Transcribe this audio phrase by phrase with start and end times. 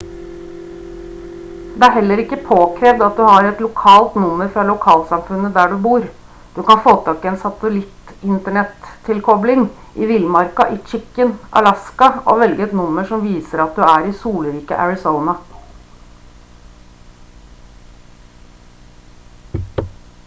[1.81, 5.75] det er heller ikke påkrevd at du har et lokalt nummer fra lokalsamfunnet der du
[5.83, 6.07] bor
[6.55, 9.61] du kan få tak i en satellitt-internettilkobling
[10.05, 14.15] i villmarka i chicken alaska og velge et nummer som viser at du er i
[14.23, 15.35] solrike arizona